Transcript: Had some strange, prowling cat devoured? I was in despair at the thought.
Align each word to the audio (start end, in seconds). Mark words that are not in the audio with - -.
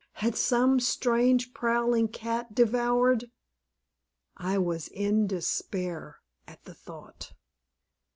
Had 0.13 0.35
some 0.35 0.79
strange, 0.79 1.53
prowling 1.53 2.07
cat 2.07 2.55
devoured? 2.55 3.29
I 4.35 4.57
was 4.57 4.87
in 4.87 5.27
despair 5.27 6.21
at 6.47 6.63
the 6.63 6.73
thought. 6.73 7.33